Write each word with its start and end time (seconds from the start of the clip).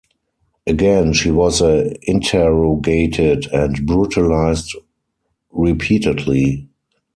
Again 0.65 1.13
she 1.13 1.29
was 1.29 1.61
interrogated 1.61 3.45
and 3.53 3.85
brutalized 3.85 4.75
repeatedly. 5.51 6.67